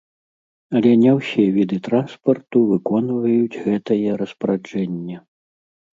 [0.77, 5.17] Але не ўсе віды транспарту выконваюць гэтае распараджэнне.